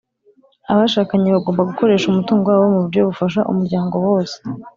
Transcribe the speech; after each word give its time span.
abashakanye 0.71 1.27
bagomba 1.35 1.67
gukoresha 1.69 2.05
umutungo 2.07 2.45
wabo 2.47 2.65
mu 2.73 2.79
buryo 2.83 3.01
bufasha 3.09 3.39
umuryango 3.51 3.95
wose. 4.05 4.37